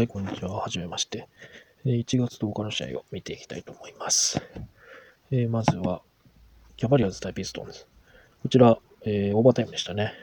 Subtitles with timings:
[0.00, 0.62] はい、こんにちは。
[0.62, 1.28] はじめまして。
[1.84, 4.40] 1月10日の試合を見ていきたいと思います。
[5.30, 6.00] えーまずは、
[6.78, 7.84] キャバリアーズ対ピストンズ。
[8.42, 10.14] こちら、えーオーバータイムでしたね。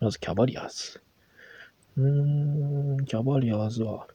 [0.00, 1.02] まず、キャバリアーズ。
[1.98, 4.06] うーん、キャバリアーズは、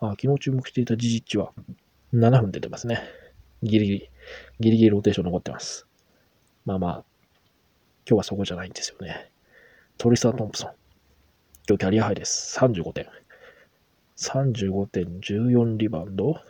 [0.00, 1.52] あ、昨日注目していたジジッチは、
[2.12, 3.00] 7分出てますね。
[3.62, 4.10] ギリギリ、
[4.60, 5.86] ギリギリローテーション残ってます。
[6.66, 6.92] まあまあ、
[8.06, 9.30] 今日はそこじゃないんですよね。
[9.96, 10.72] トリスター・トンプソン。
[11.66, 12.58] 今日キャリアハイです。
[12.60, 13.06] 35点。
[14.16, 16.40] 35.14リバウンド。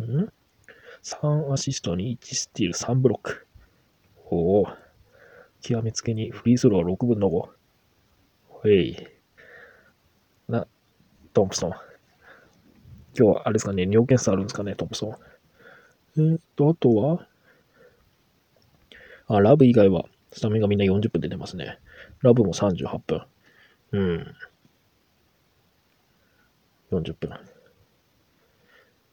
[0.00, 0.32] ん
[1.02, 3.46] ?3 アシストに1スティール、3ブロック。
[4.30, 4.66] おお。
[5.60, 7.48] 極めつけにフリースロー6分の5。
[8.48, 8.96] ほい。
[10.48, 10.66] な、
[11.34, 11.70] トンプソン。
[11.70, 11.78] 今
[13.14, 15.14] 日はあれですかね、尿検査あるんですかね、トンプソン。
[16.16, 17.26] えーっと、あとは、
[19.26, 21.78] あ、ラブ以外は、スタメンがみんな40分出てますね。
[22.22, 23.22] ラブも38分。
[23.92, 24.34] うん。
[26.90, 27.30] 40分。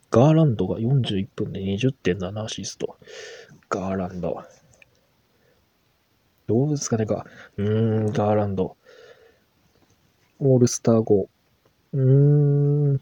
[0.09, 2.97] ガーランドが41分で20.7アシスト。
[3.69, 4.43] ガーランド。
[6.47, 7.25] どうですかねか。
[7.57, 8.77] うーん、ガーランド。
[10.39, 11.29] オールスター後。
[11.93, 13.01] うーん。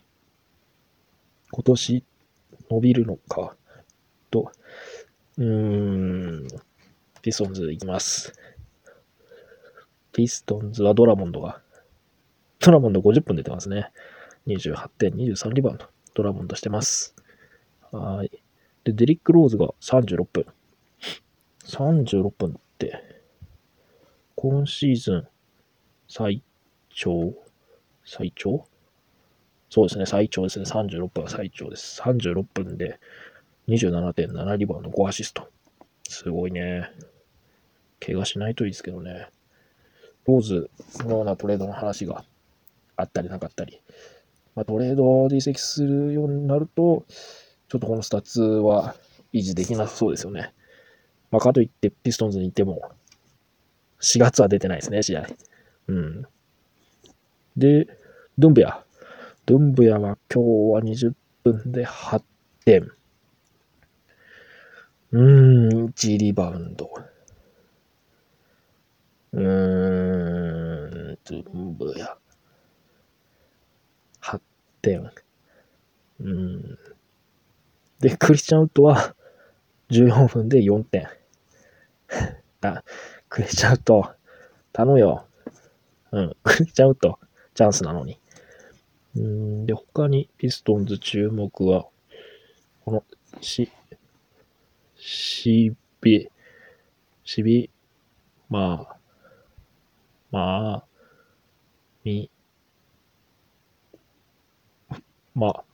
[1.52, 2.04] 今年
[2.72, 3.56] 伸びるのか。
[4.32, 4.52] と。
[5.38, 6.48] うーん。
[7.22, 8.34] ピストンズいきます。
[10.12, 11.62] ピストンズはドラモンドが。
[12.60, 13.92] ドラモンド50分出てますね。
[14.48, 15.88] 28点、23リバウンド。
[16.14, 17.16] ドラモンドしてます。
[17.92, 18.32] はい。
[18.84, 20.46] で、デリック・ローズが36分。
[21.66, 23.02] 36分って、
[24.36, 25.28] 今シーズン
[26.08, 26.44] 最
[26.90, 27.34] 長
[28.06, 28.68] 最長？
[29.70, 30.66] そうですね、最長ですね。
[30.66, 32.00] 36分は最長です。
[32.02, 33.00] 36分で
[33.68, 35.50] 27.7リバウンド、5アシスト。
[36.08, 36.92] すごいね。
[38.00, 39.28] 怪我しないといいですけどね。
[40.28, 42.24] ローズのようなトレードの話が
[42.96, 43.82] あったりなかったり。
[44.56, 47.06] まあ、トレードで移籍するようになると、
[47.68, 48.96] ちょっとこのスタッツは
[49.34, 50.54] 維持できなさそうですよね。
[51.32, 52.92] まあ、かといってピストンズに行っても、
[54.02, 55.28] 4月は出てないですね、試合。
[55.88, 56.26] うん。
[57.58, 57.88] で、
[58.38, 58.84] ドゥンブヤ。
[59.46, 62.24] ドゥンブヤは今日は20分で8
[62.66, 62.92] 点。
[65.12, 66.90] うーん、1リバウンド。
[69.34, 69.42] うー
[71.14, 72.18] ん、ドゥンブヤ。
[76.20, 76.78] うん。
[78.00, 79.16] で、クリスチャンウッドは
[79.90, 81.08] 14分で4点。
[82.62, 82.84] あ、
[83.30, 84.06] クリスチャンウッド、
[84.74, 85.26] 頼むよ。
[86.12, 87.20] うん、クリスチャンウッド、
[87.54, 88.20] チャンスなのに。
[89.16, 91.88] うん、で、他にピストンズ注目は、
[92.84, 93.04] この、
[93.42, 93.72] し、
[94.98, 96.30] しび、
[97.24, 97.70] しび、
[98.50, 98.98] まあ、
[100.32, 100.86] まあ、
[102.04, 102.30] み、
[105.36, 105.66] まあ、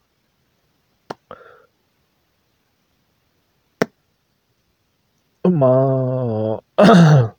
[5.49, 6.77] まあ、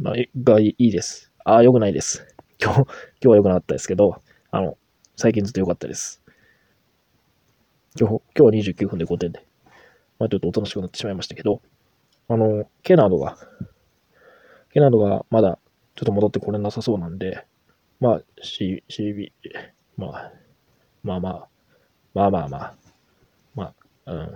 [0.00, 1.30] まあ、がいいです。
[1.44, 2.26] ああ、良くないです。
[2.60, 2.86] 今日、今
[3.20, 4.76] 日は良くなかったですけど、あの、
[5.14, 6.20] 最近ずっと良かったです。
[7.96, 9.46] 今日、今日は29分で5点で、
[10.18, 11.62] まあちょっとおとなしくなってしまいましたけど、
[12.26, 13.38] あの、ケナードが、
[14.72, 15.60] ケナードがまだ
[15.94, 17.46] ちょっと戻ってこれなさそうなんで、
[18.00, 19.30] まあ、C、CB、
[19.96, 20.32] まあ、
[21.02, 21.48] まあまあ、
[22.14, 22.74] まあまあまあ、
[23.54, 23.74] ま
[24.06, 24.34] あ、うん。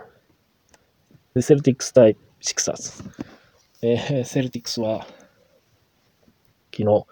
[1.35, 2.93] で、セルティックス対シクサーズ。
[3.83, 5.07] えーセルティックスは、
[6.75, 7.07] 昨日、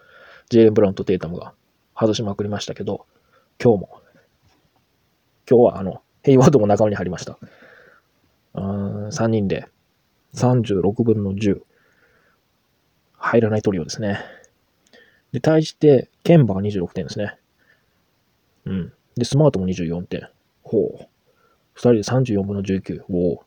[0.49, 1.53] ジェイレン・ブラウンとテイタムが
[1.95, 3.05] 外しまくりましたけど、
[3.63, 4.01] 今日も、
[5.49, 7.37] 今日はあの、ヘイワードも仲間に入りました。
[8.55, 9.67] うん、3人で
[10.33, 11.61] 36分の10。
[13.17, 14.19] 入らないトリオですね。
[15.31, 17.37] で、対して、ケンバが26点ですね。
[18.65, 18.93] うん。
[19.15, 20.27] で、スマートも24点。
[20.63, 21.03] ほう。
[21.75, 23.03] 2人で34分の19。
[23.09, 23.43] おお。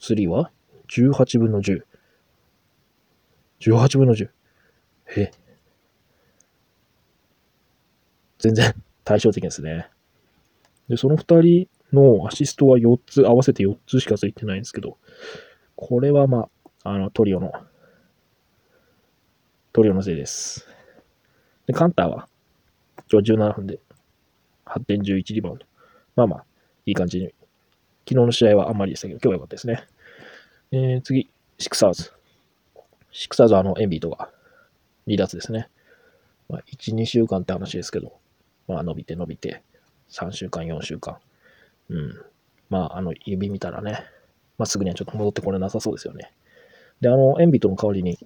[0.00, 0.50] 3は
[0.88, 1.82] ？18分の10。
[3.60, 4.28] 18分の10。
[5.16, 5.30] え。
[8.38, 8.74] 全然
[9.04, 9.88] 対照的ですね。
[10.88, 14.98] で、その2人のアシストは4つ、合わせて4つしかついてないんですけど、
[15.76, 16.48] これはま
[16.82, 17.52] あ、あの、トリオの、
[19.72, 20.66] トリオのせいです。
[21.66, 22.28] で、カンターは、
[23.10, 23.78] 今日17分で
[24.74, 25.66] 8点11リバウンド。
[26.16, 26.44] まあまあ、
[26.86, 27.26] いい感じに。
[28.08, 29.84] 昨日の試合はあんまりでしたけど、今日は良かったですね。
[30.72, 32.12] えー、次、シクサーズ。
[33.12, 34.30] シクサーズはあの、エンビートが
[35.06, 35.68] 離脱ですね。
[36.48, 38.12] まあ、1、2週間って話ですけど、
[38.66, 39.62] まあ、伸びて伸びて、
[40.10, 41.18] 3週間、4週間。
[41.88, 42.24] うん。
[42.70, 44.04] まあ、あの、指見たらね、
[44.58, 46.32] まあ、すぐにはちょっと戻ってこれなさそうですよね。
[47.00, 48.18] で、あの、エンビードの代わりに、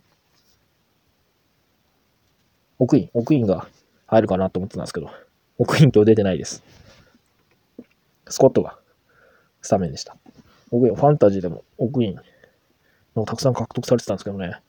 [2.78, 3.69] オクイン、オクインが
[4.06, 5.10] 入るかなと思ってたんですけど、
[5.58, 6.62] オクイン今日出てないです。
[8.29, 8.79] スコットが
[9.62, 10.17] スタメンでした。
[10.70, 12.17] オクイン、ファンタジーでもオクイン、
[13.25, 14.61] たくさん獲得されてたんですけどね。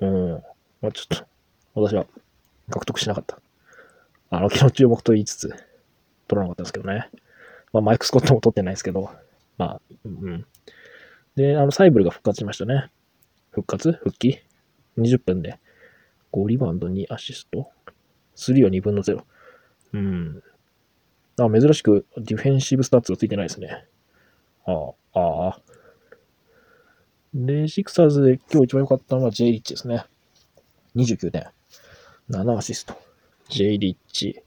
[0.00, 0.42] うん。
[0.82, 1.24] まあ、ちょっと、
[1.74, 2.04] 私は
[2.68, 3.38] 獲得しなかった。
[4.28, 5.48] あの、昨日注目と言いつつ、
[6.28, 7.08] 取らなかったんですけどね。
[7.72, 9.10] まあ、マイク・スコットも取ってないですけど、
[9.56, 10.46] まあ、うん。
[11.36, 12.90] で、あの、サイブルが復活しましたね。
[13.50, 13.92] 復活？
[13.92, 14.42] 復帰
[14.98, 15.58] ?20 分で。
[16.32, 17.70] 5リバウンド2アシスト
[18.36, 19.24] ?3 は2分の0。
[19.92, 20.42] うん。
[21.38, 23.84] あ、珍しくディフェンシブスタッツがついてないですね。
[24.66, 24.72] あ
[25.14, 25.60] あ、ああ。
[27.34, 30.04] で、シクサーズで今日一番良かったのは J リッチですね。
[30.96, 31.46] 29点。
[32.30, 32.94] 7アシスト。
[33.48, 34.42] J リッチ。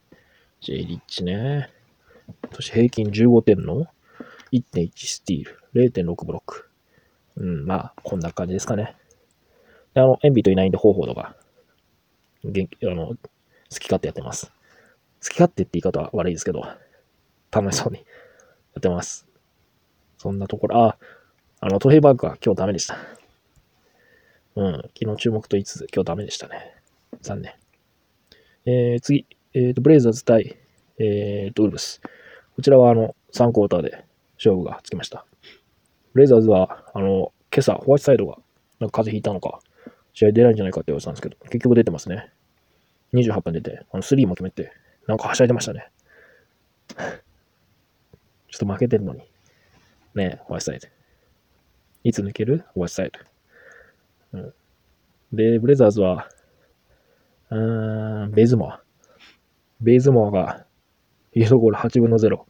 [0.62, 1.70] J リッチね。
[2.52, 3.88] 年平均15点の
[4.52, 5.92] 1.1スティール。
[5.92, 6.70] 0.6ブロック。
[7.38, 8.96] うん、まあ、こんな感じですかね。
[9.96, 11.36] あの、エンビといないんで、方法とか、
[12.44, 13.16] 元気、あの、好
[13.72, 14.53] き勝手やってます。
[15.24, 16.66] 好き勝手って言い方は悪いですけど、
[17.50, 18.04] 楽しそうにや
[18.80, 19.26] ってます。
[20.18, 20.98] そんなところ、あ、
[21.62, 22.98] あの、トヘイバーグは今日ダメでした。
[24.56, 26.76] うん、昨日注目と言いつつ、今日ダメでしたね。
[27.22, 27.54] 残念。
[28.66, 30.58] えー、次、えっ、ー、と、ブレイザーズ対、
[31.00, 32.02] えっ、ー、と、ウルブス。
[32.56, 34.06] こちらは、あの、3クォーターで
[34.38, 35.26] 勝負がつきました。
[36.14, 38.38] ブレイザーズは、あの、今朝、ホワイトサイドが、
[38.80, 39.60] なんか風邪ひいたのか、
[40.14, 42.30] 試合出ないんじゃないかって言われてたんですけど、結局出てますね。
[43.14, 44.72] 28分出て、あの、スリーも決めて、
[45.08, 45.90] なんかはしゃいでましたね。
[48.50, 49.22] ちょっと負けてるのに。
[50.16, 50.88] ねホワイトサイド。
[52.04, 52.64] いつ抜ける？
[52.74, 53.12] ホワイトサイ
[54.32, 54.40] ド。
[54.40, 54.54] うん。
[55.34, 56.30] で、ブレザーズは、
[57.50, 58.82] うーん、ベイズモア。
[59.82, 60.66] ベイズモアが、
[61.34, 62.46] フィーゴール8分の0。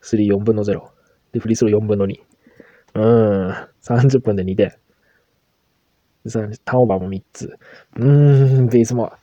[0.00, 0.90] スリー4分の0。
[1.32, 2.20] で、フリースロー4分の2。
[2.94, 4.70] うーん、30分で2点。
[6.24, 6.30] で、
[6.64, 7.58] ターンオーバーも3つ。
[7.96, 9.18] うーん、ベイズモア。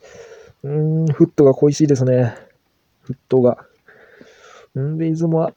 [0.66, 2.36] うん、フットが恋しいですね。
[3.02, 3.68] フットが。
[4.74, 5.54] うん、ベイズモア。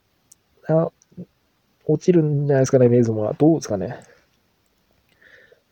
[0.69, 0.93] あ、
[1.87, 3.33] 落ちるんじゃないですかね、メイズモは。
[3.33, 4.03] どうですかね。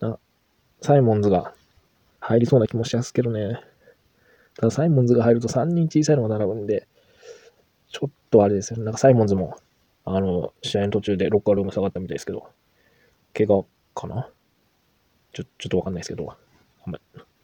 [0.00, 0.18] な
[0.80, 1.52] サイモンズが
[2.18, 3.60] 入りそうな気もしますけどね。
[4.54, 6.88] ただ、サイモンズが入ると3人小さいのが並ぶんで、
[7.90, 8.84] ちょっとあれですよね。
[8.84, 9.58] なんかサイモンズも、
[10.06, 12.48] あの、試合の途中でロッカールーム下がったみたいですけど、
[13.34, 14.30] 怪我かな？
[15.34, 16.32] ちょ、ちょっとわかんないですけど、
[16.86, 16.98] あんま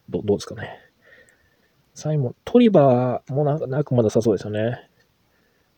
[0.08, 0.78] どどうですかね。
[1.94, 4.88] サイモン、トリバーもななくまださそうですよね。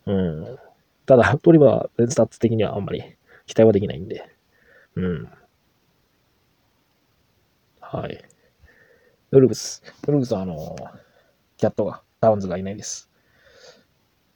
[0.07, 0.59] うん。
[1.07, 3.17] ただ、 トリバー、スタッツ的にはあんまり
[3.47, 4.25] 期待はできないんで。
[4.95, 5.29] うん。
[7.81, 8.25] はい。
[9.33, 9.83] ウルブス。
[10.07, 10.77] ウルブスはあの、
[11.57, 13.11] キャットが、タウンズがいないです。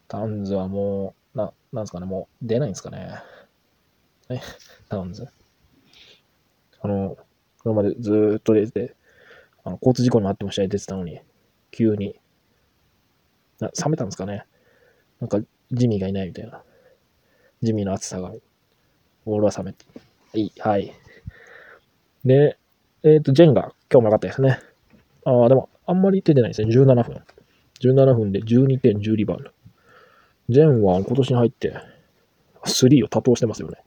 [0.09, 3.15] タウンズはもう、な、なんですかね、もう出ないんですかね。
[4.29, 4.43] ね、
[4.89, 5.27] タウンズ？
[6.81, 7.17] あの、
[7.65, 8.95] 今までずっと出て、
[9.65, 11.21] あの交通事故になっても試合出てたのに、
[11.71, 12.19] 急に、
[13.61, 14.45] な冷めたんですかね？
[15.21, 15.41] なんか、
[15.73, 16.63] ジミーがいないみたいな。
[17.63, 18.33] ジミーの暑さが、
[19.25, 19.85] ボールは冷めて。
[20.35, 20.93] いい、はい。
[22.25, 22.59] で、
[23.03, 24.59] えっ、ー、と、ジェンが今日も良かったですね。
[25.25, 26.69] ああ、でも、あんまり出てないですね。
[26.69, 27.23] 17分。
[27.81, 29.51] 17分で12.10リバウンド。
[30.49, 31.75] ジェンは今年に入って、
[32.65, 33.79] 3を多投してますよね。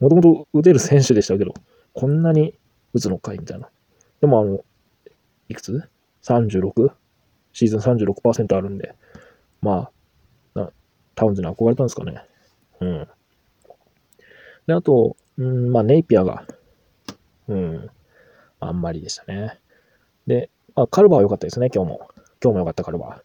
[0.00, 1.54] もともと打てる選手でしたけど、
[1.92, 2.54] こんなに
[2.92, 3.68] 打つのかいみたいな。
[4.20, 4.64] でも、あの、
[5.48, 5.88] いくつ
[6.22, 6.92] ?36?
[7.54, 8.94] シーズン36%あるんで、
[9.62, 9.88] ま
[10.54, 10.70] あ、
[11.14, 12.22] タウンズに憧れたんですかね。
[12.80, 13.08] うん。
[14.66, 16.46] で、あと、うん、まあ、ネイピアが、
[17.48, 17.90] うん、
[18.60, 19.58] あんまりでしたね。
[20.26, 22.08] で、あ、カルバは良かったですね、今日も。
[22.42, 23.22] 今日も良かった、カルバー。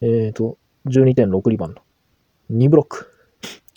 [0.00, 1.82] えっ、ー、と、12.6リバウンド。
[2.50, 3.12] 2ブロック。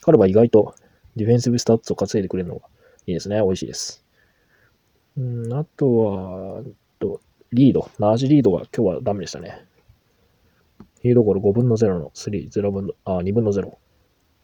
[0.01, 0.75] カルバー意外と
[1.15, 2.67] ディフェンシブスタッツを稼いでくれるのが
[3.07, 3.41] いいですね。
[3.41, 4.05] 美味しいです。
[5.17, 6.63] うん、あとは、
[6.99, 7.19] と
[7.55, 7.89] リード。
[7.99, 9.65] ナズリードが今日はダメでしたね。
[11.01, 13.77] フィールドゴール5分の0の3、0分の、あ、2分の0。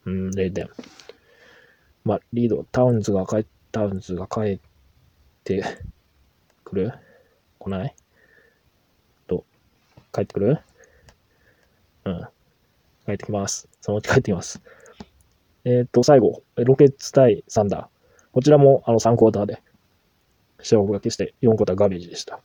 [0.05, 0.69] うん、0点。
[2.05, 4.59] まあ、リード、タウンズが帰、タウンズが帰っ
[5.43, 5.61] て
[6.63, 6.93] くる？
[7.59, 7.93] 来ない？
[9.27, 9.43] と、
[10.13, 10.59] 帰ってくる？
[12.05, 12.27] うん。
[13.05, 13.67] 帰ってきます。
[13.81, 14.61] そのうち帰ってきます。
[15.65, 17.87] えっ、ー、と、最後、ロケッツ対サンダー。
[18.31, 19.61] こちらもあの3クォーターで、
[20.61, 22.39] 試合を消して4クォーターガベージでした。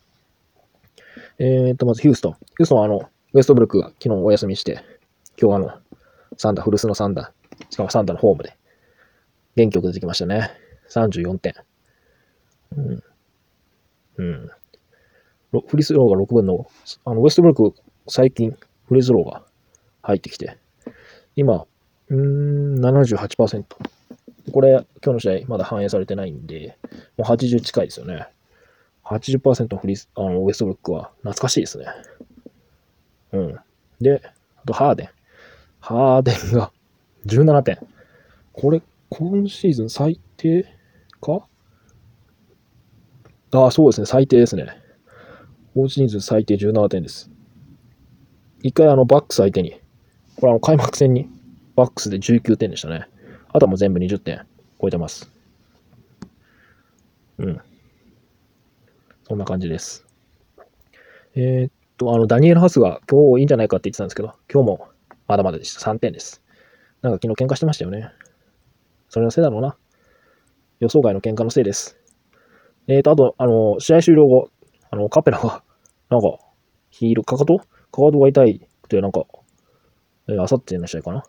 [1.38, 2.32] えっ、と、まずヒューストン。
[2.32, 4.82] ヒューストンはあの、ウエストブルックが昨日お休みして、
[5.40, 5.72] 今日あの、
[6.38, 8.56] サンダー、古巣のサンダー、しかもサンダーのホームで、
[9.54, 10.50] 元気よく出てきましたね。
[10.88, 11.54] 34点。
[12.76, 13.02] うん。
[14.16, 14.50] うん。
[15.68, 16.66] フリースローが6分の、
[17.04, 17.74] あの、ウエストブルック、
[18.08, 19.42] 最近、フリースローが
[20.02, 20.56] 入ってきて、
[21.34, 21.66] 今、
[22.08, 23.64] うーん、78%。
[24.52, 26.78] これ、今日の試合、まだ反映されてないんで、
[27.16, 28.28] もう80近いですよね。
[29.06, 31.86] 80%フリース、あの、ウエストブックは懐かしいですね。
[33.32, 33.56] うん。
[34.00, 34.20] で、
[34.56, 35.08] あとハーデン。
[35.80, 36.72] ハーデンが
[37.26, 37.78] 17点。
[38.52, 40.64] これ、今シーズン最低
[41.20, 41.46] か？
[43.52, 44.06] ああ、そうですね。
[44.06, 44.66] 最低ですね。
[45.74, 47.30] 今シーズン最低17点です。
[48.62, 49.80] 一回あの、バックス相手に、
[50.36, 51.28] これあの、開幕戦に、
[51.76, 53.06] バックスで19点でしたね。
[53.50, 54.46] あとはもう全部20点
[54.80, 55.30] 超えてます。
[57.38, 57.60] うん。
[59.28, 60.06] そんな感じです。
[61.34, 64.88] えー、っと、あの、ダニエル・ハスが今日いいんじゃないかって言ってたんですけど、今日も
[65.26, 65.90] まだまだでした。
[65.90, 66.44] 3点です。
[67.02, 68.08] なんか昨日喧嘩してましたよね。
[69.08, 69.76] それのせいだろうな。
[70.78, 71.98] 予想外の喧嘩のせいです。
[72.86, 74.48] えーと、あと、あの、試合終了後、
[74.92, 75.64] あの、カペラが、
[76.08, 76.38] なんか、
[76.90, 77.58] ヒール、かかと？
[77.58, 79.24] かかとが痛いくて、なんか、
[80.28, 81.24] えー、あさっての試合かな？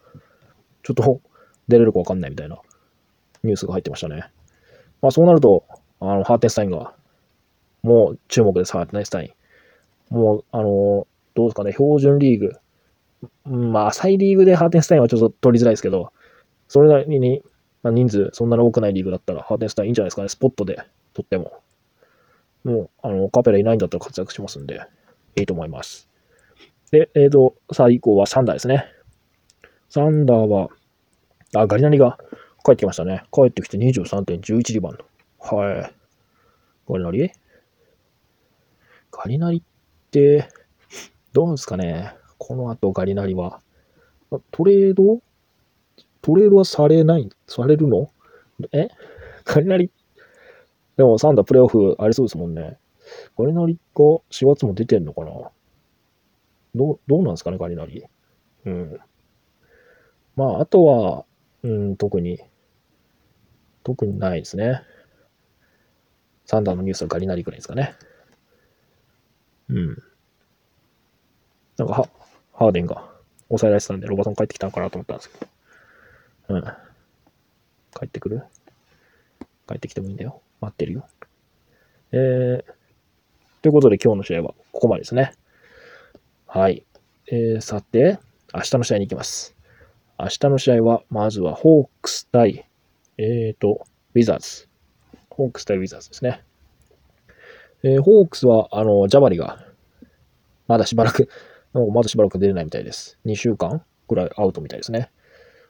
[0.83, 1.19] ちょっと、
[1.67, 2.59] 出れるかわかんないみたいな
[3.43, 4.29] ニュースが入ってましたね。
[5.01, 5.65] まあ、そうなると、
[5.99, 6.93] あの、ハーテンスタインが、
[7.87, 9.33] もう注目です、ハーテンスタイ
[10.11, 10.15] ン。
[10.15, 12.53] もう、あの、どうですかね、標準リーグ。
[13.45, 16.11] まあ、浅いリーグでハーテンスタインはちょっと取りづらいですけど、
[16.67, 17.41] それなりに、
[17.81, 20.75] まあ、人数そんなに多くないリーグだったら、ハーテンスタインいいんじゃないですかね、スポットで
[21.13, 21.53] 取っても。
[22.63, 24.81] もう、あの、カペラいないんだったら活躍しますんで、
[25.37, 26.09] いいと思います。
[26.91, 28.85] で、えっ、ー、と、さあ以降はサンダーですね。
[29.89, 30.69] サンダーは、
[31.55, 32.17] あ、ガリナリが
[32.65, 33.23] 帰ってきましたね。
[33.31, 35.05] 帰ってきて23.11リバウンド。
[35.39, 35.93] はい。
[36.89, 37.31] ガリナリ？
[39.17, 40.47] ガリナリって、
[41.33, 42.13] どうですかね？
[42.37, 43.61] この後ガリナリは。
[44.51, 45.21] トレード？
[46.21, 48.11] トレードはされない、されるの？
[48.71, 48.89] え？
[49.43, 49.91] ガリナリ？
[50.97, 52.77] でもサンダープレイオフありそうですもんね。
[53.37, 55.31] ガリナリが4月も出てんのかな？
[56.75, 58.03] どう、どうなんですかね、ガリナリ。
[58.65, 58.99] うん。
[60.35, 61.25] まあ、あとは、
[61.63, 62.39] うん、特に、
[63.83, 64.83] 特にないですね。
[66.45, 67.95] サンダーのニュースはガリナリくらいですかね。
[69.69, 70.03] うん。
[71.77, 72.09] なんかは、
[72.53, 73.09] ハーデンが
[73.49, 75.45] 抑えられてたんで、ロバソン帰ってきたのかなと思ったんですけ
[76.49, 76.55] ど。
[76.55, 76.63] うん。
[76.63, 78.43] 帰ってくる？
[79.67, 80.41] 帰ってきてもいいんだよ。
[80.61, 81.07] 待ってるよ。
[82.11, 82.63] えー、
[83.61, 85.33] ということで今日の試合はここまでですね。
[86.45, 86.85] はい。
[87.27, 88.19] えー、さて、
[88.53, 89.55] 明日の試合に行きます。
[90.17, 92.65] 明日の試合は、まずはホークス対、
[93.17, 94.67] えーと、ウィザーズ。
[95.29, 96.43] ホークス対ウィザーズですね。
[97.83, 99.59] えー、ホークスは、あの、ジャバリが、
[100.67, 101.29] まだしばらく、
[101.73, 103.19] まだしばらく出れないみたいです。
[103.25, 105.11] 2週間ぐらいアウトみたいですね。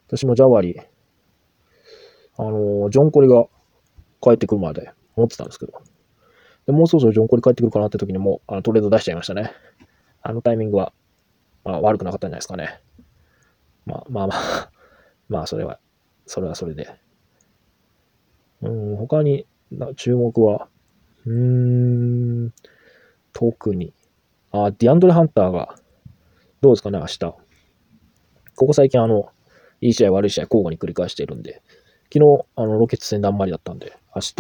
[0.08, 0.80] 私もジャバリ、
[2.38, 3.48] あの、ジョンコリが
[4.22, 5.74] 帰ってくるまで思ってたんですけど、
[6.66, 9.52] でもうそろそろジョンコリ帰ってくるかなって時にもあのトレード出しちゃいましたね。
[10.22, 10.92] あのタイミングは、
[11.64, 12.82] まあ、悪くなかったんじゃないですかね。
[13.86, 14.72] まあまあまあ
[15.30, 15.80] まあそれは、
[16.26, 16.90] それはそれで。
[18.62, 19.46] うん、他に
[19.96, 20.68] 注目は、
[21.28, 21.34] うー
[22.48, 22.54] ん、
[23.34, 23.94] 特に、
[24.52, 25.76] あ、ディアンドレ・ハンターが、
[26.62, 27.20] どうですかね、明日。
[27.20, 29.30] ここ最近あの、
[29.82, 31.62] いい試合、悪い試合、交互に繰り返しているんで、
[32.14, 34.36] 昨日、あの、ロケッツ戦であんまりだったんで、明日、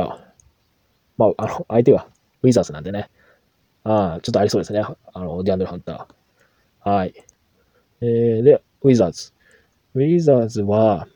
[1.17, 2.07] まあ、あの、相手は
[2.41, 3.09] ウィザーズなんでね、
[3.83, 4.81] ああ、ちょっとありそうですね。
[4.81, 6.89] あの、ディアンドル・ハンター。
[6.89, 7.13] はい。
[8.01, 9.33] えー、で、ウィザーズ。
[9.93, 11.07] ウィザーズは、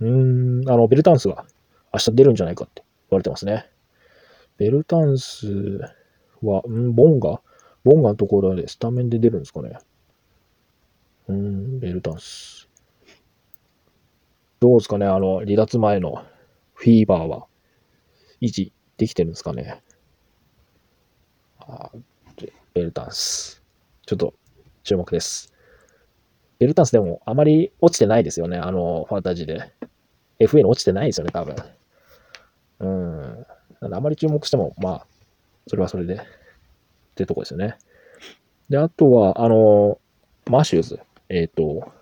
[0.00, 1.44] うーん、あの、ベルタンスが
[1.92, 3.68] 明日出るんじゃないかって言われてますね。
[4.56, 5.80] ベルタンス
[6.42, 6.94] は、ん？
[6.94, 7.40] ボンガ？
[7.84, 9.78] ボンガのところでスタメンで出るんですかね。
[11.28, 12.68] うん、ベルタンス。
[14.60, 16.24] どうですかね、あの、離脱前の
[16.74, 17.46] フィーバーは
[18.40, 19.82] 維持できてるんですかね。
[21.58, 21.90] あ
[22.74, 23.62] ベルタンス。
[24.06, 24.34] ちょっと
[24.82, 25.52] 注目です。
[26.58, 29.72] ベルタンスでもあまり落ちてないですよね、あの、ファンタジーで。
[30.40, 31.54] FA に落ちてないですよね、多分。
[32.80, 33.46] うん。
[33.92, 35.06] あまり注目しても、まあ、
[35.66, 36.18] それはそれで、っ
[37.14, 37.76] てとこですよね。
[38.68, 39.98] で、あとは、あの、
[40.46, 41.00] マシューズ。
[41.28, 41.92] えっ、ー、と、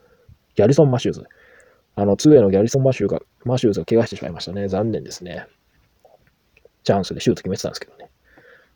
[0.55, 1.25] ギャリソン・マシューズ。
[1.95, 4.69] あの、2A のギャリソン・マシューが、マシューズが怪我してしまいましたね。
[4.69, 5.47] 残念ですね。
[6.85, 8.11] チャンスでシュート決めてたんですけどね。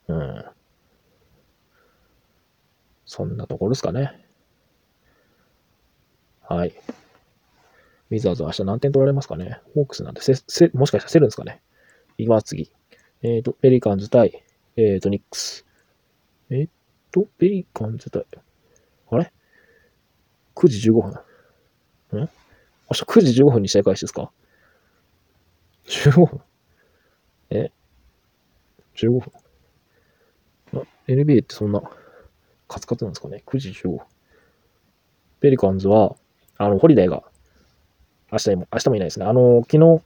[0.08, 0.44] うん。
[3.06, 4.26] そんなところですかね。
[6.48, 6.74] はい。
[8.10, 9.60] ウィザーズは明日何点取られますかね。
[9.74, 11.60] ホークスなんてせ、せ、もしかしたらせるんですかね。
[12.18, 12.70] いきます、次。
[13.26, 14.44] えっ、ー、と、ペリカンズ対、
[14.76, 15.66] えっ、ー、と、ニックス。
[16.48, 16.68] えっ、ー、
[17.10, 18.24] と、ペリカンズ対、
[19.10, 19.32] あれ
[20.54, 21.10] ?9 時15分。
[21.10, 21.16] ん
[22.12, 22.28] 明
[22.92, 24.30] 日9時15分に試合開始ですか
[25.86, 26.40] ?15 分
[27.50, 27.72] え
[28.94, 29.22] ?15 分
[30.74, 31.82] あ ?NBA ってそんな、
[32.68, 34.00] カツカツなんですかね ?9 時15分。
[35.40, 36.14] ペリカンズは、
[36.58, 37.24] あの、ホリデーが、
[38.30, 39.26] 明日も、明日もいないですね。
[39.26, 40.00] あの、昨日、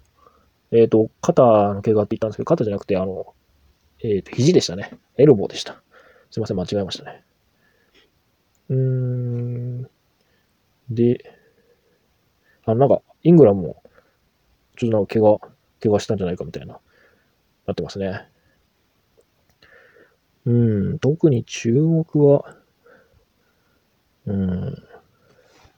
[0.73, 3.35] えっ、ー、と、肩の怪我って言ったんですけど、肩じゃなくて、あの、
[4.03, 4.91] えっ、ー、と、肘でしたね。
[5.17, 5.83] エルボーでした。
[6.31, 7.25] すいません、間違えましたね。
[8.69, 9.91] うーん。
[10.89, 11.35] で、
[12.65, 13.83] あの、なんか、イングラムも、
[14.77, 15.39] ちょっとなんか怪我、
[15.83, 16.79] 怪我したんじゃないかみたいな、
[17.67, 18.29] なってますね。
[20.47, 22.57] うん、特に注目は、
[24.27, 24.77] うん、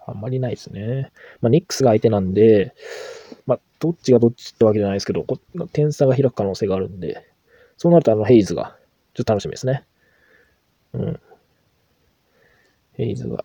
[0.06, 1.12] あんまりないですね。
[1.40, 2.74] まあ、ニックスが相手なんで、
[3.82, 5.40] どっちがどっちってわけじゃないですけど、こ
[5.72, 7.26] 点差が開く可能性があるんで、
[7.76, 8.76] そうなるとあのヘイズが、
[9.12, 9.84] ちょっと楽しみですね。
[10.92, 11.20] うん。
[12.92, 13.44] ヘイズが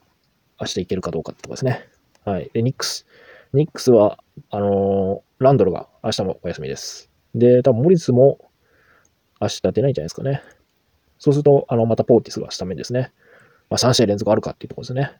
[0.61, 1.89] 明日いけるかどうかってとこですね。
[2.23, 2.51] はい。
[2.53, 3.07] で、ニックス。
[3.51, 4.19] ニックスは、
[4.51, 7.09] あのー、ランドルが明日もお休みです。
[7.33, 8.37] で、多分モリスも
[9.41, 10.43] 明日出ないんじゃないですかね。
[11.17, 13.11] そうすると、あの、またポーティスがスタメンですね。
[13.71, 15.17] まあ、3試合連続あるかっていうところですね。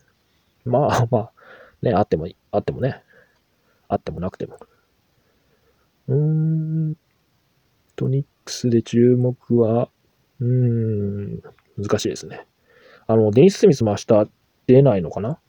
[0.63, 1.31] まあまあ、
[1.81, 3.01] ね、あっても、あってもね、
[3.87, 4.59] あってもなくても。
[6.07, 6.97] うーん。
[7.95, 9.89] トニックスで注目は、
[10.39, 11.41] うーん、
[11.77, 12.45] 難しいですね。
[13.07, 14.29] あの、デニス・スミスも明日
[14.67, 15.31] 出ないのかな？
[15.31, 15.41] って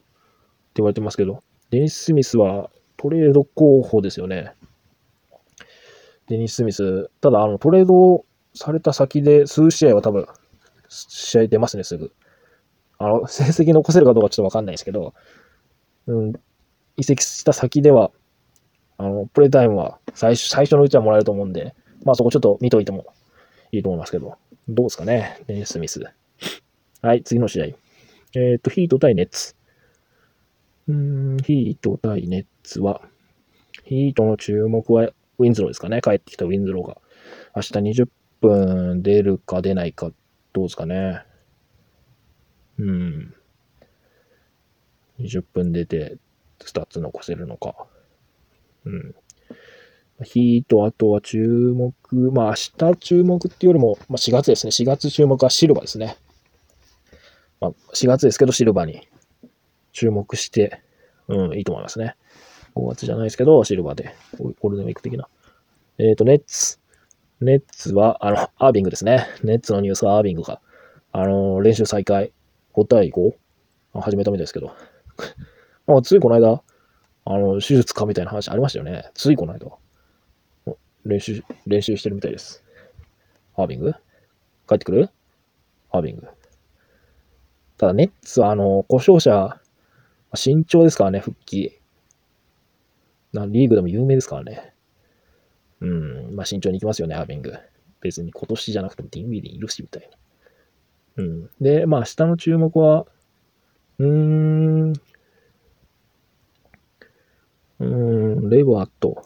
[0.77, 4.55] 言われてますけど、デニス・スミスはトレード候補ですよね。
[6.29, 8.25] デニス・スミス、ただ、あの、トレード
[8.55, 10.27] された先で数試合は多分、
[10.89, 12.13] 試合出ますね、すぐ。
[12.99, 15.15] あの、成績残せるかどうかちょっとわかんないですけど、
[16.07, 16.33] うん、
[16.97, 18.11] 移籍した先では、
[18.99, 21.75] あの、プレイタイムは最初、最初のうちはもらえると思うんで、
[22.05, 23.07] まあそこちょっと見といても
[23.73, 24.37] いいと思いますけど、
[24.69, 26.03] どうですかね、デニス・スミス。
[27.01, 27.65] はい、次の試合。
[27.67, 29.55] えっ、ー、と、ヒート対ネッツ。
[30.89, 33.03] うん、ヒート対ネッツは、
[33.85, 36.01] ヒートの注目はウィンズローですかね。
[36.03, 36.99] 帰ってきたウィンズローが。
[37.55, 38.09] 明日20
[38.41, 40.11] 分出るか出ないか、
[40.53, 41.23] どうですかね。
[42.79, 43.35] うん。
[45.21, 46.17] 20分出て、
[46.61, 47.87] スタッツ残せるのか。
[48.89, 49.15] うん。
[50.25, 51.39] ヒート、あとは注
[51.77, 51.95] 目、
[52.33, 54.71] まあ明日注目っていうよりも、まあ4月ですね。
[54.71, 56.17] 4月注目はシルバーですね。
[57.61, 59.09] まあ4月ですけどシルバーに
[59.93, 60.81] 注目して、
[61.29, 62.17] うん、いいと思いますね。
[62.75, 65.29] 5月じゃないですけど、シルバーで、ゴールデンウィーク的な。
[65.99, 66.79] えっ、ー、と、ネッツ。
[67.41, 69.27] ネッツは、あの、アービングですね。
[69.43, 70.61] ネッツのニュースはアービングが、
[71.13, 72.33] あの、練習再開、
[72.75, 73.33] 5対 5?
[74.01, 74.73] 始めたみたいですけど。
[75.87, 76.63] まあついこの間、
[77.31, 79.11] あの、手術かみたいな話ありましたよね。
[79.13, 79.71] ついこの間。
[81.05, 82.65] 練習、練習してるみたいです。
[83.55, 83.93] アービング？
[84.67, 85.11] 帰ってくる？
[85.91, 86.27] アービング。
[87.77, 89.61] ただ、ネッツは、あの、故障者、
[90.35, 91.79] 慎重ですからね、復帰。
[93.35, 94.73] なリーグでも有名ですからね。
[95.81, 97.53] うん、まあ慎重に行きますよね、アービング。
[98.01, 100.09] 別に今年じゃなくてもディンウィーでいるし、みたい
[101.17, 101.25] な。
[101.25, 101.51] うん。
[101.61, 103.07] で、まあ下の注目は、
[103.99, 104.93] うーん、
[107.81, 109.25] うん、レバーと、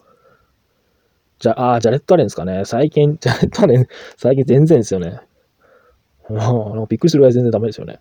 [1.39, 2.63] じゃ、あ、ジャレット・アレンですかね。
[2.65, 5.19] 最近、 ジャレット・アレン、最近全然ですよね。
[6.29, 7.99] ああ、びっくりするぐらい全然ダメですよね。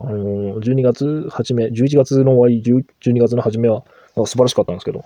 [0.00, 3.84] あの、12月初め、11月の終わり、12月の初めは、
[4.16, 5.04] なんか素晴らしかったんですけど、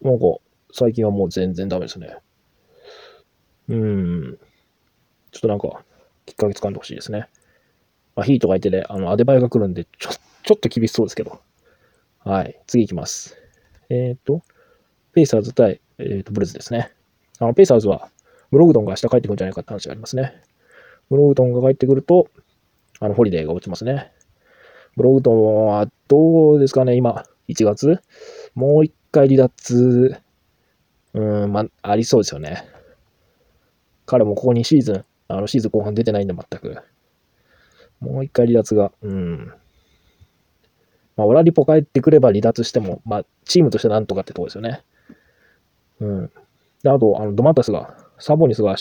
[0.00, 0.24] なんか、
[0.72, 2.16] 最近はもう全然ダメですね。
[3.68, 4.38] うん。
[5.30, 5.84] ちょっとなんか、
[6.24, 7.28] きっかけ掴んでほしいですね。
[8.16, 10.10] まあ、ヒートがいてね、あの、アデバイが来るんで、ちょ、
[10.42, 11.40] ちょっと厳しそうですけど。
[12.22, 12.60] はい。
[12.66, 13.36] 次行きます。
[13.88, 14.42] えっ、ー、と、
[15.12, 16.92] ペイサーズ対、えー、とブルズですね。
[17.38, 18.10] あの、ペイサーズは、
[18.50, 20.42] ブログドンが明日帰ってくるんじゃないかって話がありますね。
[21.08, 22.28] ブログドンが帰ってくると、
[23.00, 24.12] あの、ホリデーが落ちますね。
[24.96, 28.00] ブログドンはどうですかね、今、1月
[28.54, 30.20] もう一回離脱、
[31.14, 32.64] うん、まあ、ありそうですよね。
[34.04, 36.82] 彼もここにシーズン、あの、シーズン後半出てないんで、全く。
[38.00, 39.52] もう一回離脱が、うん。
[41.20, 44.82] まあ、オラリポ帰ってくれば離脱しても、まあ、チームとしてなんとかってとこですよね。
[46.00, 46.30] うん。
[46.82, 48.76] で、あと、あの、ドマタスが、サボニスが明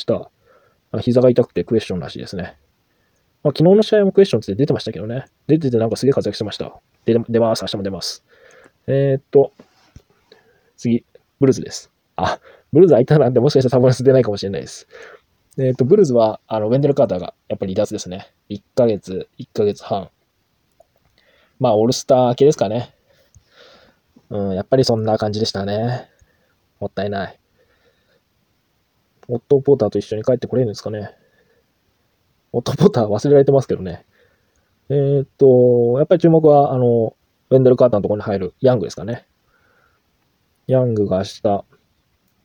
[0.98, 2.58] 日、膝が痛くてクエスチョンらしいですね。
[3.44, 5.26] まあ、昨日の試合もクエスチョンって出てましたけどね。
[5.48, 6.80] 出ててなんかすげえ活躍してました。
[7.04, 7.64] 出出ます。
[7.64, 8.24] 明日も出ます。
[8.88, 9.52] えー、っと、
[10.78, 11.04] 次、
[11.42, 11.92] ブルーズです。
[12.16, 12.40] あ、
[12.72, 14.88] ブルーズ空いたなんでもしかしたらサボニス出ないかもしれないです。
[15.58, 18.32] えー、っと、ブルーズは、あの、ウェンデル・カーターがやっぱり離脱ですね。
[18.50, 20.10] 1ヶ月、1ヶ月半。
[21.60, 22.96] まあ、オールスター系ですかね。
[24.30, 26.10] うん、やっぱりそんな感じでしたね。
[26.80, 27.40] もったいない。
[29.28, 31.12] オットー・ポーターと一緒に帰ってこれるんですかね。
[32.52, 34.06] オットー・ポーター忘れられてますけどね。
[34.90, 37.16] えー、っと、やっぱり注目は、あの、
[37.50, 39.28] ウェンデル・カーターのところに入るヤングですかね。
[40.68, 41.42] ヤングが明日、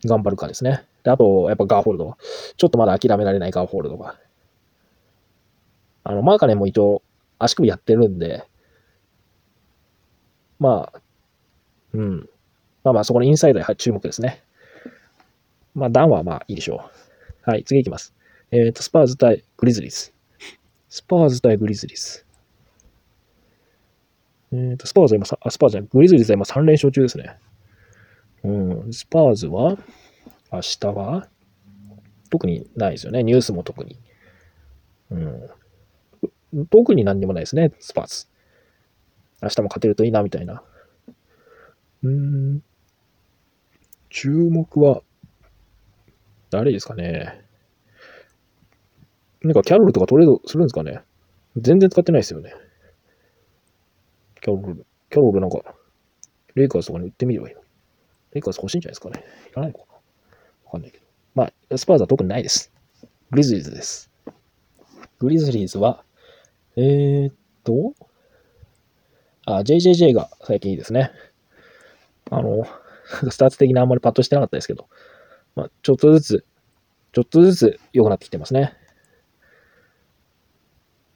[0.07, 0.85] 頑張るかですね。
[1.05, 2.17] で、あと、やっぱガーホールド。
[2.57, 4.19] ちょっとまだ諦められないガーホールドが。
[6.03, 7.03] あの、マーカネンも一応、
[7.39, 8.45] 足首やってるんで、
[10.59, 11.01] まあ、
[11.93, 12.29] うん。
[12.83, 14.43] まあまあ、そこのインサイドに注目ですね。
[15.75, 16.89] まあ、ダンはまあいいでしょ
[17.47, 17.51] う。
[17.51, 18.15] はい、次いきます。
[18.51, 20.13] えっ、ー、と、スパーズ対グリズリーズ。
[20.89, 22.25] スパーズ対グリズリーズ。
[24.53, 27.37] えーと、スパーズは今、あ、スパーズじゃない、グリズリーズは今3連勝中ですね。
[28.45, 29.77] うん、スパーズは、
[30.53, 31.29] 明日は、
[32.31, 33.23] 特にないですよね。
[33.23, 33.99] ニュースも特に。
[35.11, 36.67] うん。
[36.71, 38.29] 特に何にもないですね、スパーズ。
[39.45, 40.63] 明日も勝てるといいな、みたいな。
[42.03, 42.63] うん。
[44.11, 45.03] 注目は、
[46.51, 47.45] 誰ですかね。
[49.43, 51.01] なんかキャロルとかトレードするんですかね。
[51.57, 52.55] 全然使ってないですよね。
[54.41, 55.59] キャロル、キャロルなんか、
[56.55, 57.61] レイカーズとかに売ってみればいいの。
[58.33, 59.25] レイカーズ欲しいんじゃないですかね。
[59.51, 59.95] いらないのかな
[60.67, 61.05] わかんないけど。
[61.35, 62.73] まあ、スパーズは特にないです。
[63.31, 64.11] グリズリーズです。
[65.19, 66.05] グリズリーズは、
[66.77, 67.95] えー、っと、
[69.47, 71.11] あ、JJJ が最近いいですね。
[72.31, 72.65] あの、
[73.31, 74.89] スターツ的にあんまりパッとしてなかったですけど、
[75.55, 76.45] まあ、ちょっとずつ、
[77.13, 78.77] ちょっとずつ良くなってきてますね。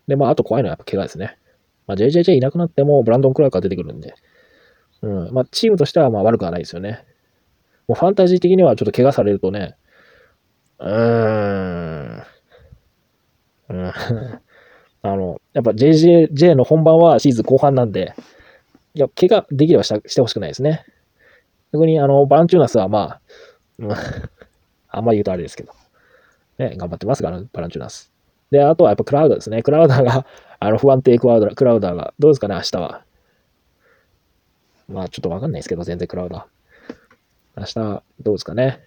[0.07, 1.39] で、まあ、あと怖いのはやっぱ怪我ですね。
[1.87, 4.15] まあ、JJJ いなくなっても、ブランドン・クラークが出てくるんで、
[5.03, 7.05] うん、まあ、チームとしてはまあ悪くはないですよね。
[7.87, 9.77] もうファンタジー的にはちょっと怪我されるとね、
[10.79, 10.95] うー
[12.21, 12.23] ん、
[13.71, 13.93] うん、
[15.03, 18.15] あの、やっぱ JJJ の本番はシーズン後半なんで、
[18.95, 20.85] いや、怪我できればししてほしくないですね。
[21.73, 23.21] 逆に、あの、バランチューナスはまあ、
[24.91, 25.73] あんまり言うとあれですけど、
[26.59, 28.13] ね、頑張ってますから、バランチューナス。
[28.51, 29.63] で、あとはやっぱクラウダですね。
[29.63, 30.27] クラウダーが、
[30.59, 33.03] あの、不安定クラウダー、クラウダーが、どうですかね、明日は。
[34.89, 37.61] まあ、ちょっとわかんないですけど、全然クラウダー。
[37.61, 38.81] 明日、どうですかね。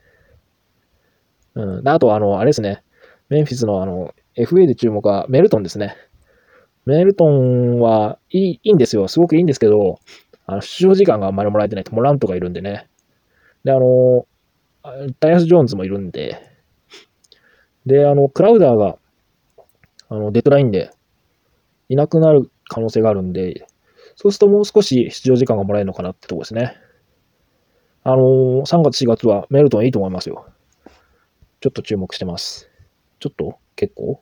[1.54, 1.88] うん。
[1.88, 2.82] あと、あの、あれですね。
[3.30, 5.96] メンフィスの、あの、FA で注目はメルトンですね。
[6.86, 9.08] メルトンはいいいいんですよ。
[9.08, 10.00] すごくいいんですけど、
[10.46, 12.88] あの出場時間があんまりもらえてないと、モラントがいるんでね。
[13.64, 14.26] で、あの、
[15.20, 16.42] ダイアス・ジョーンズもいるんで、
[17.86, 18.98] で、あの、クラウダーが
[20.12, 20.92] あの、デッドラインで
[21.88, 23.66] いなくなる可能性があるんで、
[24.18, 26.76] そうするともう少し出場時間がもらえるのかなってとこですね。
[28.04, 30.48] あのー、3月4月はメルトンいいと思いますよ。
[31.62, 32.71] ちょっと注目してます。
[33.22, 33.60] ちょっと？
[33.76, 34.20] 結構？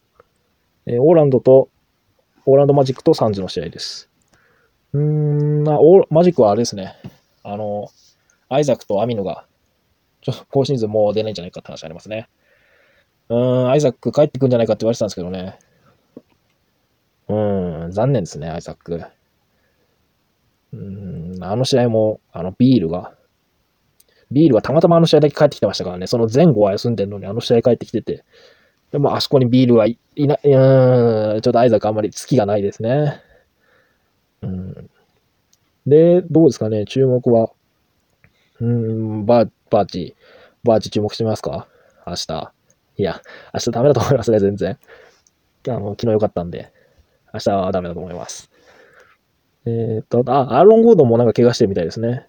[0.85, 1.69] えー、オーランドと、
[2.45, 4.09] オーランドマジックとサンズの試合です。
[4.91, 6.93] うーん、まあ、オーマジックはあれですね。
[7.43, 7.87] あの、
[8.49, 9.45] アイザックとアミノが、
[10.21, 12.27] ちょっと今シーズンもう出ないんじゃないかって話ありますね。
[13.29, 15.57] うーん、アイザック帰ってくんじゃないかって言われてたんですけどね。
[17.29, 19.01] うーん、残念ですね、アイザック。
[20.73, 23.13] うん、あの試合も、あの、ビールが、
[24.31, 28.23] ビールはたまたまあの試合だけ帰ってきてましたからね、その前後は休んでるのにあの試合帰ってきてて、
[28.91, 33.21] でもあそこにビールはいない、うん、ちょっとアイザックあんまり好きがないですね。
[34.41, 34.89] うん。
[35.85, 37.51] で、どうですかね、注目は、
[38.59, 40.15] うん、バー、バーチ、
[40.63, 41.67] バーチ注目してますか？
[42.05, 42.51] 明日。
[42.97, 43.21] いや、
[43.53, 44.77] 明日ダメだと思いますね、全然。
[45.67, 46.73] あの、昨日良かったんで。
[47.33, 48.49] 明日はダメだと思います。
[49.65, 52.25] えー、っと、あ、アーロン・ゴードンもなんか怪我してるみたいですね。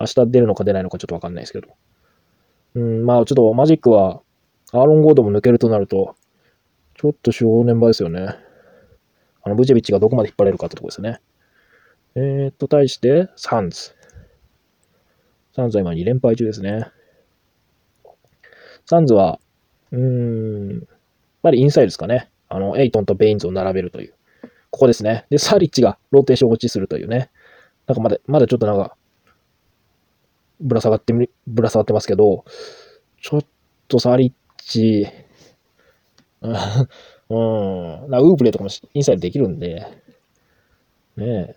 [0.00, 1.68] 明日出るのか出ないのかちょっとわかんないですけど。
[2.74, 4.22] うん、まあちょっとマジックは、
[4.72, 6.16] アーロン・ゴードンも抜けるとなると、
[6.94, 8.36] ちょっと正念場ですよね。
[9.42, 11.20] あの、ブーチェビッチがどこまで引っ張れるかってとこですね。
[12.14, 13.94] えー、っと、対して、サンズ。
[15.54, 16.86] サンズは今2連敗中ですね。
[18.86, 19.40] サンズは、
[19.90, 20.80] うーん、やっ
[21.42, 22.30] ぱりインサイドですかね。
[22.48, 24.14] あの、エイトンとベインズを並べるという。
[24.70, 25.26] ここですね。
[25.28, 27.30] で、サリッチがローテーション落ちするというね。
[27.86, 28.96] なんかまだ、まだちょっとなんか、
[30.60, 32.44] ぶら下がってみ、ぶら下がってますけど、
[33.20, 33.44] ちょっ
[33.88, 34.32] とサリッ
[34.64, 35.06] チ、
[36.42, 39.86] うん、なウーブレとかもインサイドできるんで、
[41.16, 41.56] ねえ、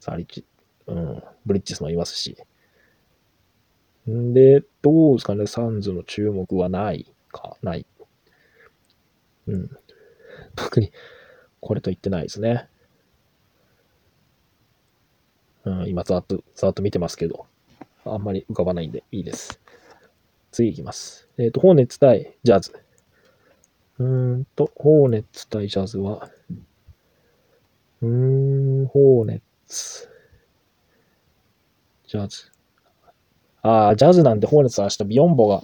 [0.00, 0.44] サリッチ、
[0.86, 2.36] うん、ブリッジスもいますし。
[4.08, 7.86] んで、どうですかね、サンズの注目はないか、ない。
[9.46, 9.70] うん。
[10.56, 10.92] 特に、
[11.60, 12.68] これと言ってないですね。
[15.64, 17.46] うん、今、ざっと、ざっと見てますけど、
[18.04, 19.60] あんまり浮かばないんでいいです。
[20.50, 21.28] 次いきます。
[21.38, 22.72] えっ、ー、と、ホーネッツ対ジャズ。
[23.98, 26.28] うーんと、ホーネッツ対ジャズは、
[28.02, 30.08] うーん、ホーネッツ、
[32.06, 32.50] ジャズ。
[33.62, 35.62] ああ、ジャズなんでホーネッツは明日ビヨンボが、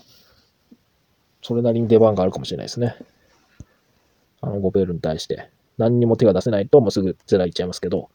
[1.43, 2.97] それなりに出番があるかもしれないですね。
[4.41, 5.51] あの、ゴベールに対して。
[5.79, 8.11] 何にも手が出せないと、もうすぐゼラいっちゃいますけど、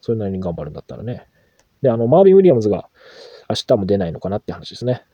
[0.00, 1.26] それなりに頑張るんだったらね。
[1.82, 2.88] で、あの、マービン・ウィリアムズが
[3.48, 5.04] 明日も出ないのかなって話ですね。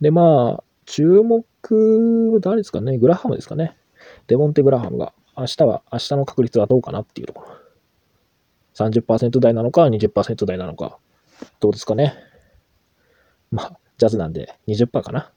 [0.00, 1.44] で、まあ、注目、
[2.40, 3.76] 誰ですかね、グラハムですかね。
[4.28, 7.48] デモンテ・グラハムが、明日は、明日の確率はどうかなっていうところ。
[8.74, 10.98] 30%台なのか、20%台なのか、
[11.60, 12.14] どうですかね？
[13.50, 15.32] まあ、ジャズなんで20%かな。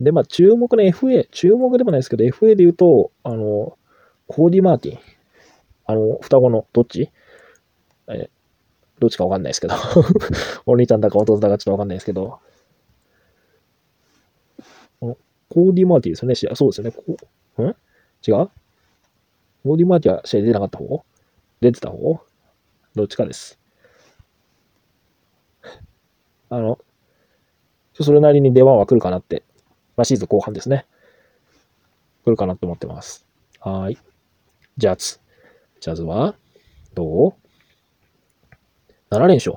[0.00, 3.78] で、まあ、注目の FA、注目でもないですけど、FA で言うと、あの、
[4.26, 4.98] コーディ・マーティン。
[5.86, 7.10] あの、双子のどっち？
[8.08, 8.30] え
[8.98, 9.74] どっちかわかんないですけど。
[10.66, 12.38] お兄ちゃんだか弟だかちょっとわかんないですけど。
[15.50, 16.56] コーディ・マーティーですよね。
[16.56, 16.92] そうですよね。
[16.92, 17.04] こ
[17.56, 18.50] こん違う？
[19.62, 21.04] コーディ・マーティーは試合出なかった方？
[21.60, 22.20] 出てた方？
[22.94, 23.58] どっちかです。
[26.48, 26.78] あの、
[27.94, 29.42] それなりに出番は来るかなって。
[29.96, 30.86] まあ、シーズン後半ですね。
[32.24, 33.26] 来るかなって思ってます。
[33.60, 33.98] はい。
[34.78, 35.20] ジャズ。
[35.80, 36.36] ジャズは
[36.94, 39.56] どう ?7 連勝。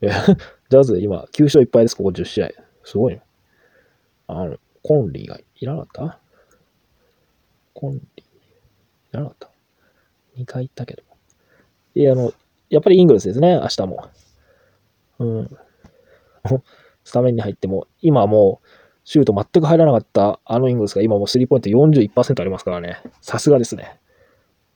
[0.00, 0.08] え、
[0.70, 1.96] ジャズ今9勝1敗です。
[1.96, 2.50] ここ10試合。
[2.82, 3.22] すごいね。
[4.26, 6.18] あの、コンリーがいらなかった？
[7.74, 8.24] コンリーい
[9.12, 9.50] らなかった
[10.38, 11.02] ?2 回行ったけど。
[11.94, 12.32] いや、あの、
[12.70, 14.08] やっぱりイングルスですね、明日も。
[15.18, 15.50] うん。
[17.04, 18.66] スタメンに入っても、今もう、
[19.04, 23.00] シュート全く入らなかったあのイングルスが今もうスリーポイント41%ありますからね。
[23.20, 23.98] さすがですね。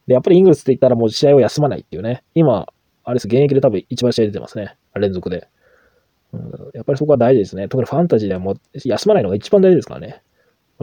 [0.09, 2.25] で、やっぱりイングルスって言ったらもう試合を休まないっていうね。
[2.35, 2.67] 今、
[3.05, 4.77] あれです、現役で多分一番試合出てますね。
[4.97, 5.49] 連続で。
[6.75, 7.69] やっぱりそこは大事ですね。
[7.69, 10.23] 特にファンタジーではもう休まないのが一番大事ですからね。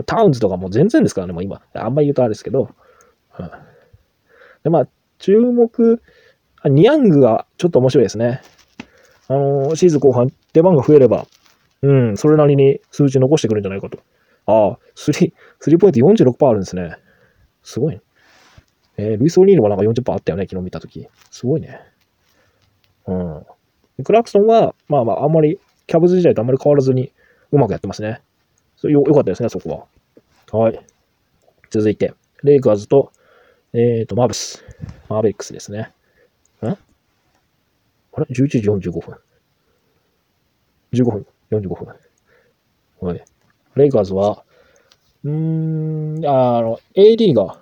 [0.06, 1.62] タウンズとかも全然ですからね、もう今。
[1.74, 2.70] あんまり言うとあれですけど。
[3.39, 3.52] うん、
[4.63, 4.88] で、まあ、
[5.20, 6.02] 注目、
[6.66, 8.42] ニヤングがちょっと面白いですね。
[9.28, 11.28] あのー、シーズン後半、出番が増えれば、
[11.82, 14.00] うん、それなりに数値残してくるんじゃないかと。
[14.46, 16.98] ああ、スリー、ポイント46%あるんですね。
[17.62, 18.02] すごいね。
[18.98, 21.08] えー、ルイス・オニールはなんか40%あったよね、昨日見たとき。
[21.32, 21.80] すごいね。
[23.08, 23.46] うん。
[24.04, 27.12] クラクソンは、まあまあ、あんまり、キャブズ時代とあんまり変わらずに、
[27.52, 28.22] うまくやってますね。
[28.76, 29.88] そよ、よかったですね、そこ
[30.52, 30.60] は。
[30.60, 30.80] はい。
[31.70, 33.12] 続いて、レイカーズと、
[33.74, 34.64] えっ、ー、と、マーブス。
[35.10, 35.92] マーベックスですね。
[36.62, 36.78] んあ
[38.18, 39.16] れ ?11 時45分。
[40.94, 41.28] 15分。
[41.52, 41.96] 45分。
[43.02, 43.24] はい。
[43.76, 44.44] レイカーズは、
[45.24, 47.60] うーん、あの、AD が、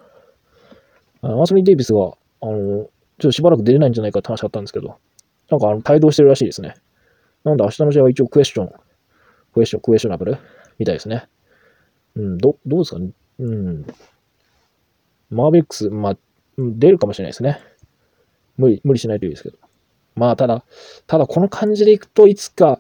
[1.22, 2.88] アーソニー・デイビスが、あの、ちょっ
[3.20, 4.98] としばらく出れないんじゃないかって話あったんですけど、
[5.52, 6.74] なんかあの帯同してるらしいですね。
[7.44, 8.72] なんで明日の試合は一応クエスチョン、
[9.54, 10.38] クエスチョン、クエスチョナブル？
[10.80, 11.28] みたいですね。
[12.16, 13.00] うん、ど、どうですか？
[13.00, 13.10] ね。
[13.40, 13.86] うん。
[15.30, 16.18] マーベックス、まあ、
[16.58, 17.60] 出るかもしれないですね。
[18.58, 19.58] 無理、無理しないといいですけど。
[20.16, 20.64] まあ、ただ、
[21.08, 22.80] ただこの感じでいくといつか、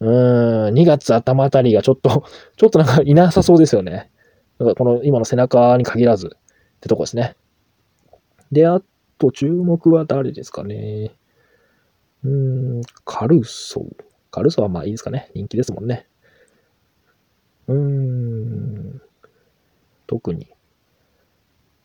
[0.00, 2.24] うーん、2月頭あたりがちょっと、
[2.56, 4.10] ちょっとなんかいなさそうですよね。
[4.58, 7.36] だかこの今の背中に限らずってとこですね。
[8.52, 8.82] で、あ
[9.18, 11.12] と注目は誰ですかね？
[12.24, 12.30] うー
[12.80, 13.86] ん、カルソ。
[14.30, 15.30] カルソはまあいいですかね。
[15.34, 16.06] 人気ですもんね。
[17.68, 19.02] うーん、
[20.06, 20.48] 特に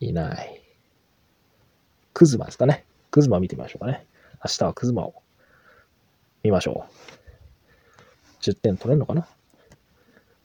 [0.00, 0.62] いない。
[2.14, 2.84] クズマですかね。
[3.10, 4.06] クズマ見てみましょうかね。
[4.44, 5.14] 明日はクズマを
[6.42, 8.40] 見ましょう。
[8.42, 9.28] 10点取れるのかな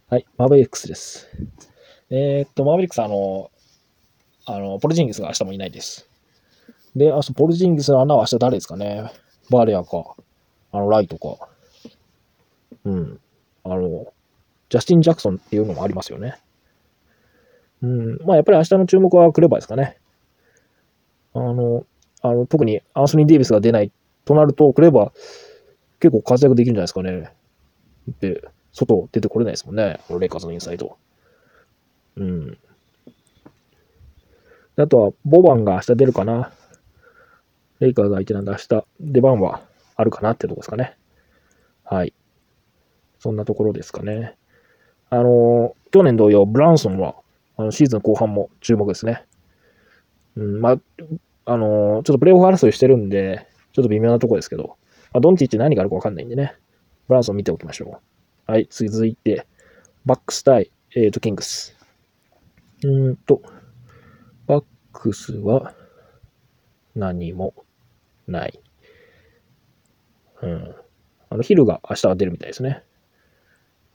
[0.09, 1.27] はい、マーベリックスです。
[2.09, 3.49] えー、っと、マーベリックスあの、
[4.45, 6.07] あの、ポルジンギスが明日もいないです。
[6.95, 9.11] で、あと、ポルジンギスの穴は明日誰ですかね
[9.49, 10.15] バレアか、
[10.71, 11.47] あの、ライトか。
[12.83, 13.19] うん。
[13.63, 14.13] あの、
[14.69, 16.39] ジャスティン・ジャクソンっていうのもありますよね。
[17.81, 18.17] うん。
[18.25, 19.97] まあ、やっぱり明日の注目はクレバーですかね。
[21.33, 21.85] あの、
[22.21, 23.91] あの特にアンソニー・デイビスが出ない
[24.23, 25.11] となると、クレバー
[25.99, 27.31] 結構活躍できるんじゃないですかね。
[28.19, 29.99] で、外出てこれないですもんね。
[30.07, 30.97] このレイカーズのインサイド。
[32.17, 32.57] うん。
[34.77, 36.51] あとは、ボバンが明日出るかな。
[37.79, 39.61] レイカーズ相手なんで明日出番は
[39.95, 40.97] あるかなってとこですかね。
[41.83, 42.13] はい。
[43.19, 44.37] そんなところですかね。
[45.09, 47.15] あの、去年同様、ブランソンは、
[47.57, 49.23] あのシーズン後半も注目ですね。
[50.35, 50.77] うん、まあ、
[51.45, 54.77] あの、ちょっとプレイオフ争いしてるんで、ちょっと微妙なとこですけど、
[55.13, 56.55] まあ、ドンチッチ何があるかわかんないんでね。
[57.07, 58.01] ブランソン見ておきましょ
[58.47, 58.51] う。
[58.51, 59.47] はい、続いて、
[60.05, 61.75] バックス対、えっ、ー、と、キングス。
[62.83, 63.41] うんと、
[64.47, 65.73] バックスは
[66.95, 67.53] 何も
[68.27, 68.59] ない。
[70.41, 70.75] うん。
[71.29, 72.83] あの、ヒルが明日は出るみたいですね。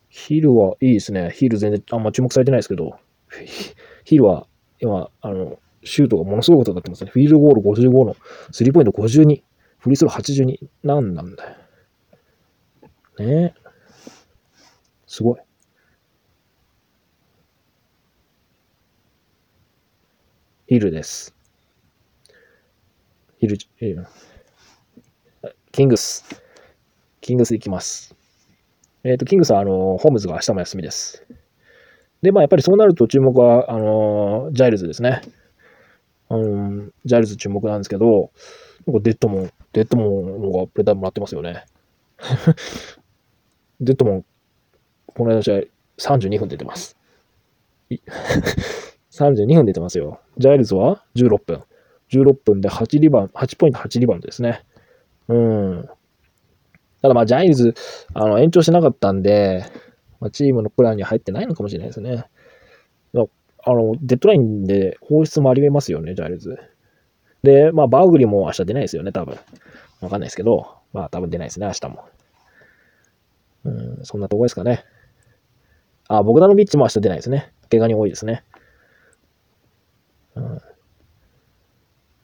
[0.08, 1.30] ヒルはいいですね。
[1.30, 2.98] ヒル全然あんま注目されてないですけど、
[4.04, 4.46] ヒルは
[4.80, 7.10] 今、あの、シュートがものすごいことになってますね。
[7.10, 8.16] フィールドゴール55の、
[8.50, 9.42] スリーポイント52、
[9.78, 10.58] フリースロー82。
[10.82, 11.56] 何なんだよ。
[13.18, 13.70] ねえ
[15.06, 15.40] すごい。
[20.66, 21.34] ヒルです。
[23.40, 23.57] ヒル、
[25.72, 26.26] キングス。
[27.22, 28.14] キングス行きます。
[29.03, 31.24] えっ、ー、と、キングスは、あの、ホームズが明日も休みです。
[32.20, 35.22] で、まあ、やっぱりそうなると注目は、あの、ジャイルズですね。
[36.29, 38.31] あの、ジャイルズ注目なんですけど、
[38.87, 41.64] なんかデッドモン、デッドモンのがプレターもらってますよね。
[43.81, 44.24] デッドモン、
[45.07, 45.62] この間の試合、
[45.96, 46.94] 32分出てます。
[47.90, 50.20] 32分 出てますよ。
[50.37, 51.62] ジャイルズは16分。
[52.12, 54.64] 16分で8リバン、8ポイント8リバウンドですね。
[55.28, 55.88] うん。
[57.02, 57.74] ただまあ、ジャイルズ、
[58.14, 59.64] あの、延長しなかったんで、
[60.20, 62.26] まあ、チームのプランに入ってないのかもしれないですね。
[63.64, 66.58] あの、デッドラインで放出もありえますよね、ジャイルズ。
[67.42, 69.38] で、まあ、バグリーも明日出ないですよね、多分。
[70.00, 72.04] わかんないですけど、まあ、多分出ないですね、明日も。
[73.64, 74.84] うん、そんなとこですかね。
[76.08, 77.52] あ、ボグダノビッチも明日出ないですね。
[77.70, 78.44] 怪我に多いですね。
[80.34, 80.60] うん、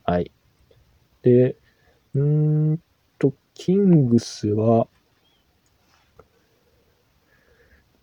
[0.07, 0.31] はい。
[1.23, 1.57] で、
[2.14, 2.23] うー
[2.75, 2.81] ん
[3.19, 4.87] と、キングスは、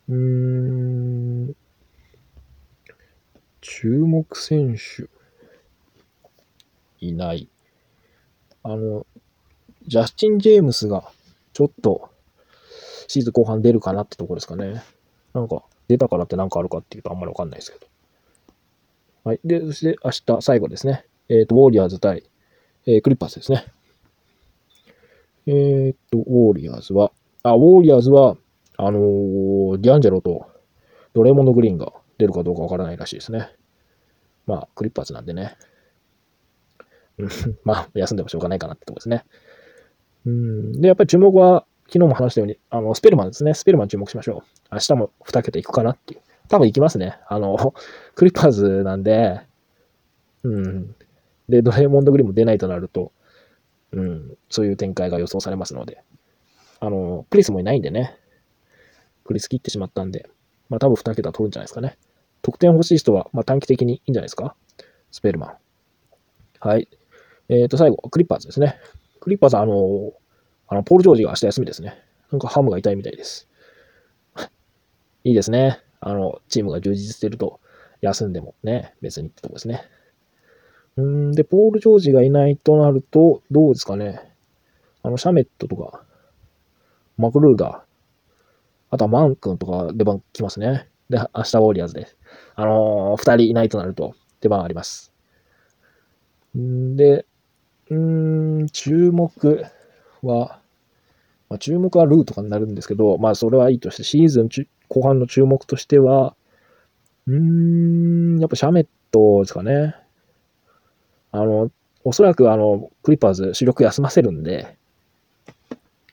[0.09, 1.55] うーん、
[3.61, 5.07] 注目選手、
[6.99, 7.47] いない。
[8.63, 9.07] あの、
[9.87, 11.09] ジャスティン・ジェームスが、
[11.53, 12.09] ちょっと、
[13.07, 14.83] シーズン後半出るかなってとこですかね。
[15.33, 17.87] なんか、出たからって何かあるかっていうとあんまりわかんないですけど。
[19.23, 19.39] はい。
[19.45, 21.05] で、そして明日最後ですね。
[21.29, 22.23] えっ、ー、と、ウォーリアーズ対、
[22.85, 23.65] えー、クリッパーズですね。
[25.47, 27.11] えっ、ー、と、ウォーリアーズは、
[27.43, 28.37] あ、ウォーリアーズは、
[28.77, 30.47] あのー、ディアンジェロと
[31.13, 33.49] ドレーモンド・グリーンが出るかどうかわからないらしいですね。
[34.45, 35.55] まあ、クリッパーズなんでね。
[37.63, 39.23] まあ、休んでもしょうがないかなってとこですね。
[40.25, 40.71] うん。
[40.81, 43.53] で、やっぱり注目は、昨日も話したように、あの、スペルマンですね。
[43.53, 44.41] スペルマン注目しましょう。
[44.71, 46.21] 明日も2桁いくかなっていう。
[46.47, 47.19] 多分行きますね。
[47.27, 47.73] あの、
[48.15, 49.41] クリッパーズなんで、
[50.43, 50.95] うん。
[51.49, 53.11] で、ドレーモンド・グリーンも出ないとなると、
[53.91, 56.01] うん、そういう展開が予想されますので、
[56.79, 58.17] あの、クリスもいないんでね、
[59.23, 60.29] クリス切ってしまったんで、
[60.69, 61.97] まあ多分2桁取るんじゃないですかね。
[62.41, 64.55] 得点欲しい人は、まあ短期的にいいんじゃないですか？
[65.11, 65.53] スペルマン。
[66.59, 66.87] はい。
[67.49, 68.77] えっ、ー、と、最後、クリッパーズですね。
[69.19, 70.13] クリッパーズは、あの、
[70.67, 72.01] あのポール・ジョージが明日休みですね。
[72.31, 73.47] なんかハムが痛いみたいです。
[75.23, 75.79] いいですね。
[75.99, 77.59] あの、チームが充実してると、
[78.01, 79.83] 休んでもね、別にってとこですね。
[80.97, 84.33] うんで、ポール・ジョージがいないとなると、どうですかね。
[85.01, 86.03] あの、シャメットとか、
[87.17, 87.93] マクルーダー、
[88.89, 90.87] あとはマン君とか出番来ますね。
[91.09, 92.17] で、明日ウォリアーズです。
[92.55, 95.11] あのー、二人いないとなると出番あります。
[96.55, 97.25] んで、
[97.89, 99.65] うん、注目
[100.21, 100.59] は、
[101.49, 104.49] まあ、注目はルーとかになるんですけど、まあそれはいいとして、シーズン
[104.89, 106.35] 後半の注目としては、
[107.25, 109.95] うん、やっぱシャメットですかね。
[111.33, 111.71] あの、
[112.03, 114.77] おそらくあの、クリッパーズ主力休ませるんで、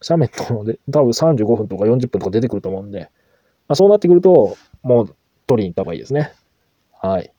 [0.01, 3.11] シャメットで多分35分とか40分とか出てくると思うんで、
[3.69, 6.33] まあ、そうなってくると、もう取りに行った方がいいですね。
[7.03, 7.31] はい。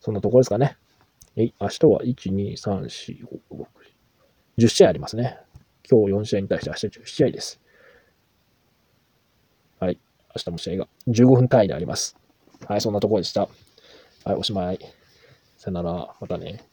[0.00, 0.76] そんなところですかね。
[1.34, 3.66] え明日は1、2、3、4、5、6、
[4.58, 5.38] 10試合ありますね。
[5.90, 7.60] 今日4試合に対して明日10試合です。
[9.80, 9.98] はい。
[10.36, 12.16] 明日も試合が15分単位であります。
[12.68, 13.48] はい、そんなところでした。
[14.24, 14.78] はい、おしまい。
[15.56, 16.14] さよなら。
[16.20, 16.64] またね。